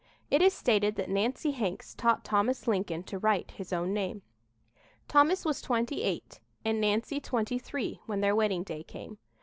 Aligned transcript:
It 0.31 0.41
is 0.41 0.51
stated 0.51 0.95
that 0.95 1.11
Nancy 1.11 1.51
Hanks 1.51 1.93
taught 1.93 2.23
Thomas 2.25 2.67
Lincoln 2.67 3.03
to 3.03 3.19
write 3.19 3.51
his 3.51 3.71
own 3.71 3.93
name. 3.93 4.23
Thomas 5.07 5.45
was 5.45 5.61
twenty 5.61 6.01
eight 6.01 6.39
and 6.65 6.81
Nancy 6.81 7.19
twenty 7.19 7.59
three 7.59 7.99
when 8.07 8.19
their 8.19 8.35
wedding 8.35 8.63
day 8.63 8.81
came. 8.81 9.19